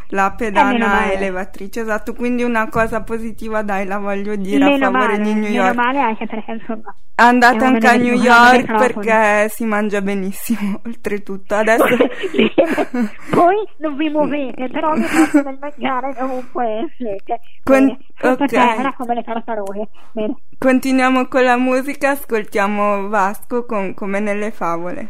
la 0.10 0.36
meno 0.36 0.36
pedana 0.36 0.88
male. 0.88 1.14
elevatrice, 1.14 1.82
esatto, 1.82 2.14
quindi 2.14 2.44
una 2.44 2.70
cosa 2.70 3.02
positiva, 3.04 3.62
dai, 3.64 3.86
la 3.86 3.98
voglio 3.98 4.36
dire 4.36 4.64
a 4.64 4.68
meno 4.70 4.92
favore 4.92 5.18
male, 5.18 5.24
di 5.24 5.34
New 5.34 5.52
meno 5.52 5.64
York. 5.64 5.74
male 5.74 6.00
anche 6.00 6.26
perché 6.28 6.52
insomma 6.52 6.96
Andate 7.18 7.64
anche 7.64 7.88
a 7.88 7.96
New 7.96 8.14
York 8.14 8.66
perché 8.78 9.48
si 9.50 9.64
mangia 9.64 10.02
benissimo, 10.02 10.82
oltretutto. 10.86 11.56
Adesso 11.56 11.86
Poi 13.32 13.56
non 13.78 13.96
vi 13.96 14.10
muovete, 14.10 14.68
però 14.70 14.94
vi 14.94 15.02
fate 15.04 15.42
del 15.44 15.58
mangiare 15.60 16.14
dovunque 16.18 16.94
siete. 16.98 17.40
Con- 17.64 17.86
Bene, 17.86 17.98
sottoterra 18.18 18.90
ok. 18.90 18.96
come 18.96 19.16
le 19.16 19.24
tartarughe. 19.24 19.88
Bene. 20.12 20.36
continuiamo 20.58 21.28
con 21.28 21.44
la 21.44 21.58
musica, 21.58 22.12
ascoltiamo 22.12 23.08
Vasco 23.08 23.66
con 23.66 23.94
Come 23.94 24.20
nelle 24.20 24.52
favole. 24.52 25.08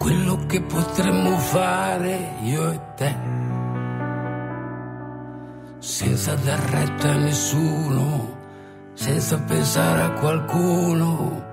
Quello 0.00 0.46
che 0.46 0.62
potremmo 0.62 1.36
fare 1.36 2.36
io 2.44 2.70
e 2.70 2.80
te, 2.96 3.14
senza 5.78 6.34
dar 6.36 6.58
retta 6.58 7.10
a 7.10 7.16
nessuno, 7.16 8.38
senza 8.94 9.38
pensare 9.40 10.00
a 10.00 10.10
qualcuno. 10.12 11.44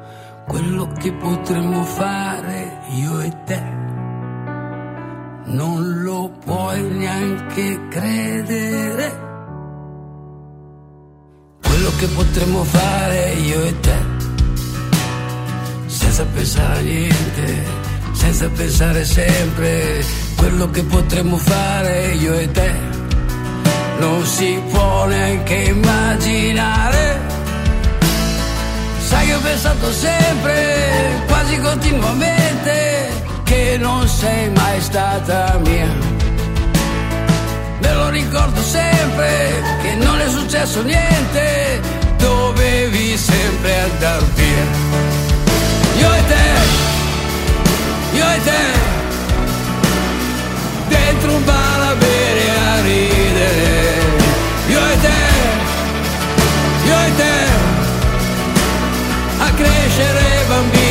Quello 0.47 0.87
che 0.97 1.11
potremmo 1.11 1.83
fare 1.83 2.83
io 2.91 3.19
e 3.19 3.43
te, 3.43 3.61
non 5.47 6.03
lo 6.03 6.31
puoi 6.45 6.81
neanche 6.83 7.87
credere. 7.89 9.25
Quello 11.67 11.89
che 11.99 12.07
potremmo 12.07 12.63
fare 12.63 13.31
io 13.33 13.61
e 13.61 13.79
te 13.81 14.27
senza 15.87 16.25
pensare 16.33 16.77
a 16.77 16.81
niente, 16.81 17.86
senza 18.17 18.49
pensare 18.49 19.05
sempre 19.05 20.03
quello 20.35 20.69
che 20.71 20.83
potremmo 20.83 21.37
fare 21.37 22.13
io 22.15 22.33
e 22.33 22.51
te. 22.51 22.71
Non 23.99 24.25
si 24.25 24.59
può 24.69 25.05
neanche 25.05 25.55
immaginare. 25.55 27.19
Sai 28.99 29.25
che 29.27 29.33
ho 29.35 29.39
pensato 29.39 29.91
sempre, 29.91 31.23
quasi 31.27 31.59
continuamente, 31.59 33.11
che 33.43 33.77
non 33.79 34.07
sei 34.07 34.49
mai 34.49 34.81
stata 34.81 35.59
mia. 35.63 35.87
Me 37.79 37.93
lo 37.93 38.09
ricordo 38.09 38.61
sempre 38.61 39.61
che 39.81 39.95
non 39.95 40.19
è 40.19 40.29
successo 40.29 40.81
niente, 40.81 41.79
dovevi 42.17 43.15
sempre 43.15 43.79
andar 43.79 44.23
via. 44.35 44.65
Io 45.99 46.13
e 46.13 46.25
te, 46.27 46.66
io 48.27 48.33
e 48.33 48.41
te, 48.41 48.63
dentro 50.89 51.31
un 51.33 51.43
bar 51.45 51.81
a 51.81 51.95
bere 51.95 52.49
a 52.49 52.81
ridere. 52.81 54.01
Io 54.67 54.79
e 54.79 54.99
te, 54.99 55.19
io 56.85 56.99
e 57.07 57.15
te, 57.15 57.35
a 59.39 59.51
crescere 59.53 60.45
bambini, 60.47 60.86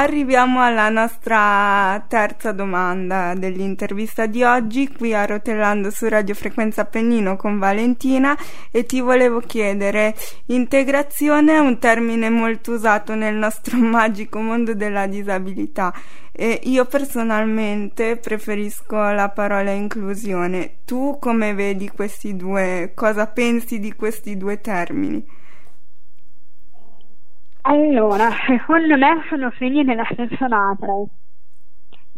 Arriviamo 0.00 0.62
alla 0.62 0.90
nostra 0.90 2.04
terza 2.06 2.52
domanda 2.52 3.34
dell'intervista 3.34 4.26
di 4.26 4.44
oggi, 4.44 4.92
qui 4.92 5.12
a 5.12 5.26
Rotellando 5.26 5.90
su 5.90 6.06
Radio 6.06 6.36
Frequenza 6.36 6.82
Appennino 6.82 7.34
con 7.34 7.58
Valentina 7.58 8.38
e 8.70 8.86
ti 8.86 9.00
volevo 9.00 9.40
chiedere, 9.40 10.14
integrazione 10.46 11.54
è 11.54 11.58
un 11.58 11.80
termine 11.80 12.30
molto 12.30 12.74
usato 12.74 13.16
nel 13.16 13.34
nostro 13.34 13.76
magico 13.82 14.38
mondo 14.38 14.72
della 14.72 15.08
disabilità 15.08 15.92
e 16.30 16.60
io 16.62 16.84
personalmente 16.84 18.18
preferisco 18.18 18.96
la 19.10 19.30
parola 19.30 19.72
inclusione. 19.72 20.76
Tu 20.84 21.16
come 21.18 21.54
vedi 21.54 21.88
questi 21.88 22.36
due, 22.36 22.92
cosa 22.94 23.26
pensi 23.26 23.80
di 23.80 23.92
questi 23.94 24.36
due 24.36 24.60
termini? 24.60 25.37
Allora, 27.68 28.30
secondo 28.46 28.96
me 28.96 29.22
sono 29.28 29.50
figli 29.50 29.84
della 29.84 30.06
stessa 30.10 30.48
madre. 30.48 31.04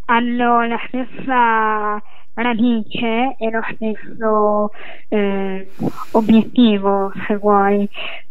Hanno 0.04 0.64
la 0.64 0.80
stessa 0.86 2.00
radice 2.34 3.34
e 3.36 3.50
lo 3.50 3.60
stesso 3.74 4.70
eh, 5.08 5.68
obiettivo, 6.12 7.12
se 7.26 7.36
vuoi, 7.36 7.88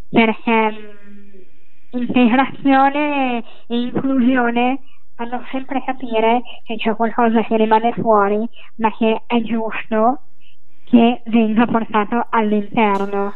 perché 0.10 0.71
mm, 0.71 1.99
integrazione 1.99 3.43
e 3.67 3.79
inclusione 3.82 4.79
fanno 5.15 5.43
sempre 5.51 5.84
capire 5.86 6.41
che 6.63 6.77
c'è 6.77 6.95
qualcosa 6.95 7.43
che 7.43 7.58
rimane 7.58 7.91
fuori, 7.99 8.47
ma 8.75 8.95
che 8.95 9.23
è 9.27 9.41
giusto 9.41 10.21
che 10.86 11.21
venga 11.25 11.65
portato 11.65 12.27
all'interno 12.29 13.34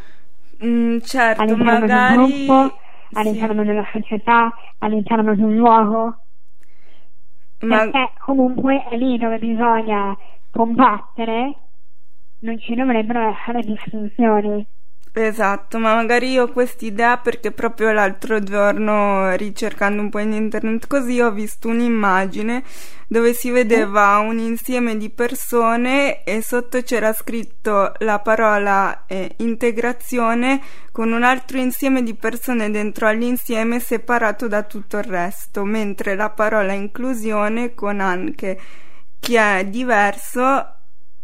Mm, 0.64 1.00
certo, 1.00 1.42
all'interno 1.42 1.80
magari 1.80 2.34
di 2.34 2.48
un 2.48 2.72
gruppo, 3.14 3.20
sì. 3.22 3.28
all'interno 3.28 3.64
della 3.64 3.88
società, 3.92 4.54
all'interno 4.80 5.36
di 5.36 5.42
un 5.42 5.56
luogo, 5.56 6.18
Ma- 7.60 7.90
perché 7.90 8.14
comunque 8.20 8.84
è 8.86 8.98
lì 8.98 9.18
dove 9.18 9.40
bisogna 9.40 10.18
combattere, 10.52 11.56
non 12.40 12.60
ci 12.60 12.76
dovrebbero 12.76 13.30
essere 13.30 13.62
distinzioni. 13.62 14.68
Esatto, 15.16 15.78
ma 15.78 15.94
magari 15.94 16.32
io 16.32 16.46
ho 16.46 16.48
quest'idea 16.52 17.18
perché 17.18 17.52
proprio 17.52 17.92
l'altro 17.92 18.40
giorno, 18.42 19.36
ricercando 19.36 20.02
un 20.02 20.10
po' 20.10 20.18
in 20.18 20.34
internet 20.34 20.88
così, 20.88 21.20
ho 21.20 21.32
visto 21.32 21.68
un'immagine 21.68 22.64
dove 23.08 23.34
si 23.34 23.52
vedeva 23.52 24.18
un 24.18 24.40
insieme 24.40 24.98
di 24.98 25.12
persone 25.12 26.24
e 26.24 26.42
sotto 26.42 26.82
c'era 26.82 27.14
scritto 27.14 27.92
la 28.00 28.18
parola 28.18 29.06
eh, 29.06 29.36
integrazione 29.38 30.60
con 30.92 31.12
un 31.12 31.22
altro 31.22 31.60
insieme 31.60 32.02
di 32.02 32.16
persone 32.16 32.72
dentro 32.72 33.06
all'insieme 33.06 33.80
separato 33.80 34.48
da 34.48 34.64
tutto 34.64 34.98
il 34.98 35.04
resto, 35.04 35.64
mentre 35.64 36.16
la 36.16 36.32
parola 36.32 36.74
inclusione 36.74 37.76
con 37.76 38.00
anche 38.00 38.60
chi 39.20 39.36
è 39.36 39.64
diverso 39.64 40.78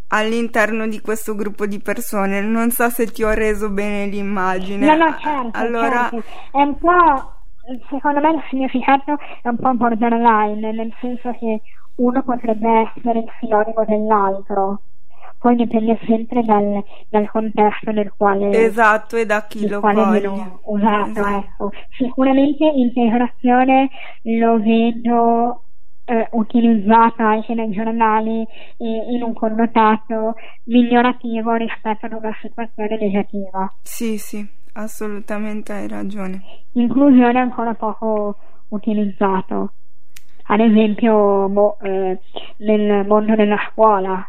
all'interno 0.10 0.88
di 0.88 1.02
questo 1.02 1.36
gruppo 1.36 1.66
di 1.66 1.80
persone. 1.80 2.42
Non 2.42 2.72
so 2.72 2.90
se 2.90 3.08
ti 3.08 3.24
ho 3.24 3.32
reso 3.32 3.70
bene 3.70 4.06
l'immagine. 4.06 4.86
No, 4.86 4.96
no, 4.96 5.18
certo, 5.20 5.58
Allora, 5.58 6.10
certo. 6.10 6.24
È 6.52 6.62
un 6.62 6.78
po', 6.78 7.34
secondo 7.90 8.20
me 8.20 8.30
il 8.32 8.44
significato 8.50 9.18
è 9.42 9.48
un 9.48 9.58
po' 9.58 9.74
borderline, 9.74 10.72
nel 10.72 10.94
senso 11.00 11.32
che 11.40 11.62
uno 11.96 12.24
potrebbe 12.24 12.92
essere 12.96 13.20
il 13.20 13.32
sinonimo 13.40 13.84
dell'altro. 13.86 14.82
Poi 15.38 15.56
dipende 15.56 15.98
sempre 16.06 16.44
dal, 16.44 16.84
dal 17.08 17.30
contesto 17.32 17.92
nel 17.92 18.12
quale, 18.18 18.50
esatto, 18.66 19.16
e 19.16 19.26
da 19.26 19.46
chi 19.48 19.70
lo 19.70 19.80
voglia. 19.80 20.60
usato. 20.64 21.12
Esatto. 21.12 21.28
Ecco. 21.38 21.72
Sicuramente 21.98 22.66
integrazione 22.66 23.90
lo 24.24 24.60
vedo 24.60 25.64
eh, 26.10 26.28
utilizzato 26.32 27.22
anche 27.22 27.54
nei 27.54 27.70
giornali 27.70 28.42
eh, 28.42 29.14
in 29.14 29.22
un 29.22 29.34
connotato 29.34 30.34
migliorativo 30.64 31.54
rispetto 31.54 32.08
ad 32.08 32.14
una 32.14 32.36
situazione 32.42 32.98
negativa. 32.98 33.72
Sì, 33.84 34.18
sì, 34.18 34.46
assolutamente 34.74 35.72
hai 35.72 35.88
ragione. 35.88 36.42
Inclusione 36.74 37.34
è 37.34 37.42
ancora 37.42 37.76
poco 37.76 38.38
utilizzato. 38.70 39.74
Ad 40.48 40.60
esempio 40.62 41.48
boh, 41.48 41.78
eh, 41.80 42.20
nel 42.58 43.06
mondo 43.06 43.36
della 43.36 43.60
scuola. 43.72 44.28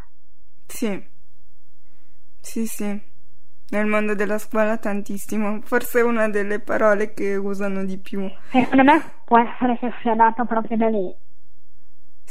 Sì, 0.67 1.03
sì, 2.41 2.67
sì. 2.67 3.09
Nel 3.71 3.87
mondo 3.87 4.15
della 4.15 4.37
scuola 4.37 4.77
tantissimo. 4.77 5.61
Forse 5.63 6.01
è 6.01 6.03
una 6.03 6.29
delle 6.29 6.59
parole 6.59 7.15
che 7.15 7.37
usano 7.37 7.85
di 7.85 7.97
più. 7.97 8.29
Secondo 8.51 8.83
me 8.85 9.01
può 9.25 9.39
essere 9.39 9.79
che 9.79 9.91
sia 10.03 10.15
dato 10.15 10.45
proprio 10.45 10.77
da 10.77 10.89
lì. 10.89 11.15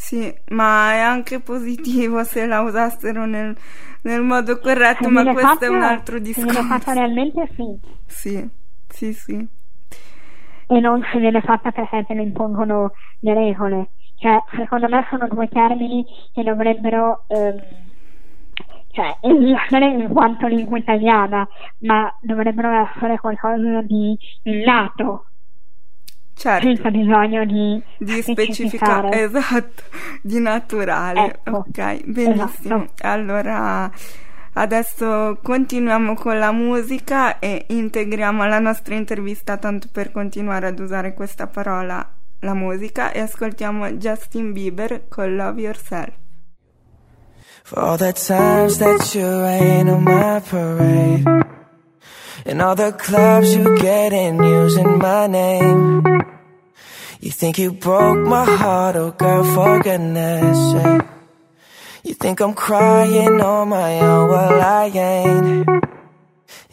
Sì, 0.01 0.33
ma 0.51 0.93
è 0.93 0.99
anche 0.99 1.41
positivo 1.41 2.23
se 2.23 2.45
la 2.45 2.61
usassero 2.61 3.25
nel, 3.25 3.55
nel 4.03 4.21
modo 4.21 4.57
corretto, 4.59 5.03
Se 5.03 5.09
ma 5.09 5.23
questo 5.23 5.39
è 5.41 5.43
fatto- 5.67 5.71
un 5.73 5.81
altro 5.81 6.15
Se 6.17 6.21
viene 6.21 6.51
fatto 6.53 6.63
discorso. 6.63 6.93
realmente 6.93 7.49
sì. 7.55 7.79
Sì, 8.05 8.49
sì, 8.87 9.13
sì. 9.13 9.47
e 10.67 10.79
non 10.79 11.03
se 11.11 11.19
viene 11.19 11.41
fatta 11.41 11.71
perché 11.71 12.05
te 12.07 12.13
ne 12.13 12.21
impongono 12.23 12.91
le 13.19 13.33
regole. 13.33 13.89
Cioè, 14.15 14.41
secondo 14.55 14.87
me 14.87 15.05
sono 15.09 15.27
due 15.27 15.47
termini 15.49 16.05
che 16.33 16.43
dovrebbero 16.43 17.25
ehm, 17.27 17.59
cioè, 18.91 19.17
in 19.21 20.09
quanto 20.11 20.47
lingua 20.47 20.77
italiana, 20.77 21.47
ma 21.79 22.11
dovrebbero 22.21 22.69
essere 22.69 23.17
qualcosa 23.19 23.81
di 23.81 24.17
innato, 24.43 25.25
Certo, 26.39 26.67
senza 26.67 26.89
bisogno 26.89 27.43
di, 27.43 27.83
di 27.97 28.21
specificare, 28.21 29.09
esatto, 29.27 29.83
di 30.21 30.39
naturale. 30.39 31.25
Ecco, 31.43 31.57
Ok, 31.57 32.05
benissimo. 32.05 32.85
esatto. 32.85 32.93
Allora, 33.01 33.91
adesso 34.53 35.37
continuiamo 35.43 36.13
con 36.13 36.39
la 36.39 36.53
musica 36.53 37.39
e 37.39 37.65
integriamo 37.67 38.47
la 38.47 38.59
nostra 38.59 38.95
intervista 38.95 39.57
tanto 39.57 39.89
per 39.91 40.13
continuare 40.13 40.67
ad 40.67 40.79
usare 40.79 41.13
questa 41.13 41.47
parola, 41.47 42.09
la 42.39 42.53
musica, 42.53 43.11
e 43.11 43.19
ascoltiamo 43.19 43.91
Justin 43.91 44.53
Bieber 44.53 45.09
con 45.09 45.35
Love 45.35 45.59
Yourself. 45.59 46.13
For 47.63 47.79
all 47.79 47.97
the 47.97 48.13
times 48.13 48.77
that 48.77 49.13
you 49.13 49.27
rain 49.41 49.89
on 49.89 50.03
my 50.03 50.39
parade 50.39 51.47
And 52.45 52.61
all 52.61 52.73
the 52.73 52.93
clubs 52.93 53.53
you 53.53 53.77
get 53.77 54.13
in 54.13 54.41
using 54.41 54.97
my 54.97 55.27
name 55.27 56.18
You 57.21 57.31
think 57.31 57.57
you 57.57 57.73
broke 57.73 58.25
my 58.25 58.45
heart, 58.45 58.95
oh 58.95 59.11
girl, 59.11 59.43
for 59.43 59.81
goodness 59.83 60.57
sake 60.71 61.01
You 62.03 62.13
think 62.13 62.39
I'm 62.39 62.53
crying 62.53 63.41
on 63.41 63.67
my 63.67 63.99
own, 63.99 64.29
well 64.29 64.61
I 64.61 64.85
ain't 64.85 65.67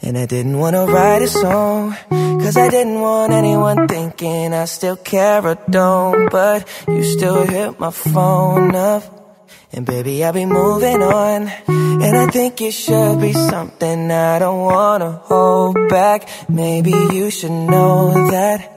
And 0.01 0.17
I 0.17 0.25
didn't 0.25 0.57
wanna 0.57 0.85
write 0.85 1.21
a 1.21 1.27
song 1.27 1.97
Cause 2.09 2.55
I 2.55 2.69
didn't 2.69 3.01
want 3.01 3.33
anyone 3.33 3.89
thinking 3.89 4.53
I 4.53 4.63
still 4.65 4.95
care 4.95 5.45
or 5.45 5.55
don't 5.69 6.31
But 6.31 6.65
you 6.87 7.03
still 7.03 7.45
hit 7.45 7.77
my 7.77 7.91
phone 7.91 8.73
up 8.73 9.03
and 9.73 9.85
baby, 9.85 10.23
I'll 10.23 10.31
be 10.31 10.45
moving 10.45 11.03
on. 11.03 11.49
And 11.67 12.17
I 12.17 12.27
think 12.27 12.61
it 12.61 12.71
should 12.71 13.19
be 13.19 13.33
something 13.33 14.09
I 14.09 14.39
don't 14.39 14.61
wanna 14.61 15.11
hold 15.11 15.75
back. 15.89 16.29
Maybe 16.47 16.91
you 16.91 17.29
should 17.29 17.51
know 17.51 18.29
that 18.31 18.76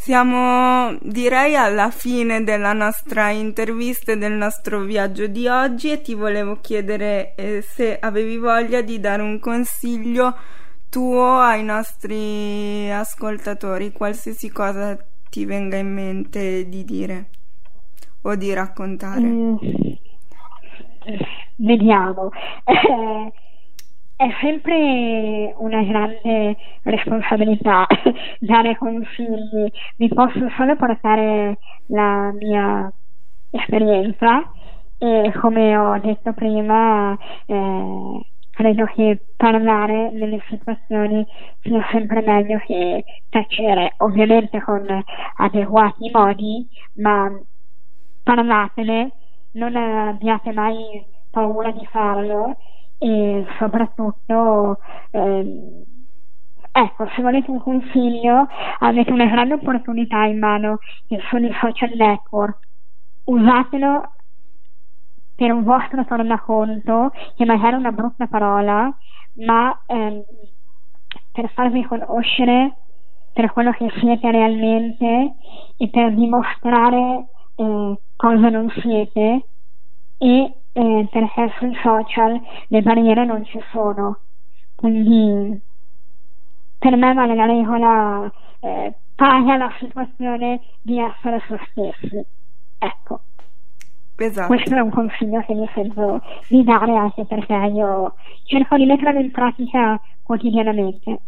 Siamo 0.00 0.96
direi 1.02 1.56
alla 1.56 1.90
fine 1.90 2.42
della 2.42 2.72
nostra 2.72 3.28
intervista 3.28 4.12
e 4.12 4.16
del 4.16 4.32
nostro 4.32 4.80
viaggio 4.80 5.26
di 5.26 5.46
oggi 5.46 5.92
e 5.92 6.00
ti 6.00 6.14
volevo 6.14 6.56
chiedere 6.62 7.34
eh, 7.34 7.60
se 7.60 7.98
avevi 7.98 8.38
voglia 8.38 8.80
di 8.80 8.98
dare 8.98 9.20
un 9.20 9.38
consiglio 9.38 10.34
tuo 10.88 11.36
ai 11.36 11.62
nostri 11.62 12.90
ascoltatori, 12.90 13.92
qualsiasi 13.92 14.50
cosa 14.50 14.96
ti 15.28 15.44
venga 15.44 15.76
in 15.76 15.92
mente 15.92 16.66
di 16.66 16.82
dire 16.82 17.28
o 18.22 18.34
di 18.36 18.54
raccontare. 18.54 19.20
Mm, 19.20 19.56
vediamo. 21.56 22.30
Eh, 22.64 23.32
è 24.20 24.28
sempre 24.38 25.54
una 25.56 25.82
grande 25.82 26.54
responsabilità 26.82 27.86
dare 28.38 28.76
consigli. 28.76 29.70
Vi 29.96 30.08
posso 30.08 30.46
solo 30.58 30.76
portare 30.76 31.56
la 31.86 32.30
mia 32.32 32.92
esperienza 33.50 34.42
e 34.98 35.32
come 35.40 35.74
ho 35.74 35.98
detto 36.00 36.34
prima 36.34 37.16
eh, 37.46 38.20
credo 38.50 38.84
che 38.94 39.24
parlare 39.38 40.10
nelle 40.10 40.42
situazioni 40.50 41.26
sia 41.62 41.82
sempre 41.90 42.20
meglio 42.20 42.58
che 42.66 43.02
tacere, 43.30 43.94
ovviamente 44.00 44.60
con 44.60 44.84
adeguati 45.36 46.10
modi, 46.12 46.68
ma 46.96 47.40
parlatene, 48.22 49.12
non 49.52 49.74
abbiate 49.74 50.52
mai 50.52 51.06
paura 51.30 51.70
di 51.70 51.86
farlo 51.86 52.58
e 53.02 53.46
soprattutto 53.58 54.78
ehm, 55.10 55.84
ecco 56.70 57.08
se 57.16 57.22
volete 57.22 57.50
un 57.50 57.62
consiglio 57.62 58.46
avete 58.80 59.10
una 59.10 59.24
grande 59.24 59.54
opportunità 59.54 60.24
in 60.26 60.38
mano 60.38 60.78
che 61.08 61.18
sono 61.30 61.46
i 61.46 61.56
social 61.58 61.92
network. 61.96 62.58
Usatelo 63.24 64.12
per 65.34 65.50
un 65.50 65.64
vostro 65.64 66.04
tornaconto 66.04 67.10
che 67.36 67.46
magari 67.46 67.74
è 67.74 67.78
una 67.78 67.92
brutta 67.92 68.26
parola 68.26 68.94
ma 69.36 69.82
ehm, 69.86 70.22
per 71.32 71.50
farvi 71.54 71.82
conoscere 71.86 72.76
per 73.32 73.50
quello 73.52 73.72
che 73.72 73.90
siete 73.98 74.30
realmente 74.30 75.36
e 75.78 75.88
per 75.88 76.12
dimostrare 76.12 77.28
eh, 77.54 77.98
cosa 78.16 78.48
non 78.50 78.68
siete 78.82 79.46
e 80.18 80.59
eh, 80.72 81.08
perché 81.10 81.52
sui 81.58 81.74
social 81.82 82.40
le 82.68 82.82
barriere 82.82 83.24
non 83.24 83.44
ci 83.44 83.60
sono. 83.70 84.18
Quindi 84.74 85.60
per 86.78 86.96
me 86.96 87.12
vale 87.12 87.34
la 87.34 87.44
regola 87.44 88.32
eh, 88.60 88.94
paga 89.14 89.56
la 89.56 89.72
situazione 89.78 90.60
di 90.80 90.98
essere 90.98 91.42
se 91.46 91.58
stessi. 91.70 92.24
Ecco. 92.78 93.20
Esatto. 94.16 94.46
Questo 94.48 94.74
è 94.74 94.80
un 94.80 94.90
consiglio 94.90 95.42
che 95.46 95.54
mi 95.54 95.68
sento 95.74 96.22
di 96.48 96.62
dare 96.62 96.94
anche 96.94 97.24
perché 97.24 97.54
io 97.54 98.14
cerco 98.44 98.76
di 98.76 98.84
metterlo 98.84 99.18
in 99.18 99.30
pratica 99.30 100.00
quotidianamente. 100.22 101.20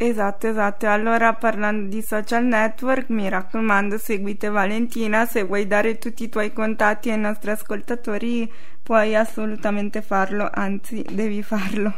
Esatto, 0.00 0.46
esatto. 0.46 0.86
Allora 0.88 1.34
parlando 1.34 1.88
di 1.88 2.00
social 2.02 2.44
network, 2.44 3.08
mi 3.08 3.28
raccomando, 3.28 3.98
seguite 3.98 4.48
Valentina, 4.48 5.24
se 5.24 5.42
vuoi 5.42 5.66
dare 5.66 5.98
tutti 5.98 6.22
i 6.22 6.28
tuoi 6.28 6.52
contatti 6.52 7.10
ai 7.10 7.18
nostri 7.18 7.50
ascoltatori 7.50 8.48
puoi 8.80 9.16
assolutamente 9.16 10.00
farlo, 10.00 10.48
anzi 10.52 11.02
devi 11.02 11.42
farlo. 11.42 11.92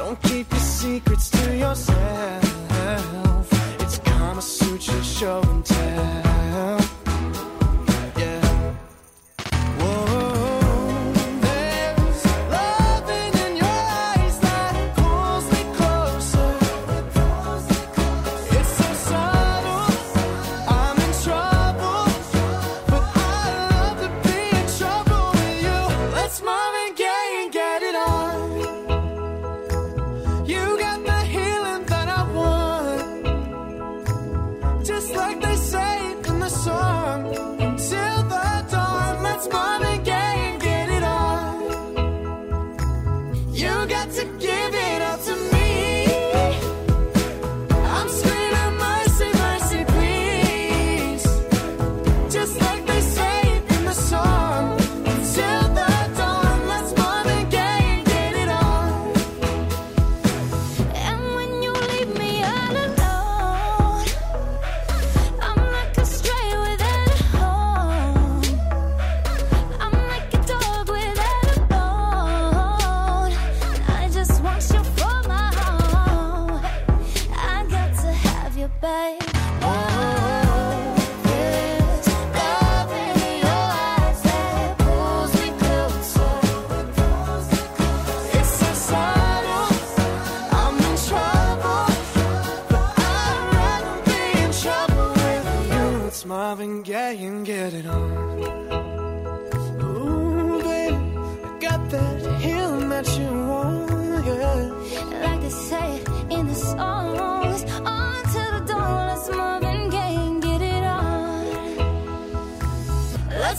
Don't 0.04 0.20
keep 0.22 0.50
your 0.50 0.60
secrets 0.60 1.30
to 1.30 1.56
yourself. 1.56 3.48
It's 3.78 3.98
Kama 3.98 4.42
Sutra 4.42 5.00
show 5.04 5.40
and 5.42 5.64
tell. 5.64 6.31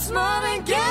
Smiling. 0.04 0.44
and 0.68 0.83